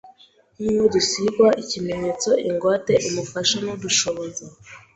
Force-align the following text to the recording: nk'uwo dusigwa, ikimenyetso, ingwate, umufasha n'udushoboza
nk'uwo 0.59 0.85
dusigwa, 0.95 1.47
ikimenyetso, 1.63 2.29
ingwate, 2.47 2.93
umufasha 3.09 3.57
n'udushoboza 3.63 4.45